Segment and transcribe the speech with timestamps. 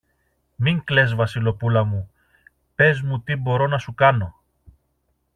[0.55, 2.11] Μην κλαις, Βασιλοπούλα μου,
[2.75, 4.35] πες μου τι μπορώ να σου κάνω!